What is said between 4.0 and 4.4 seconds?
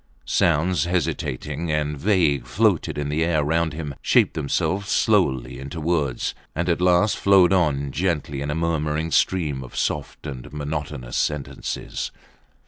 shaped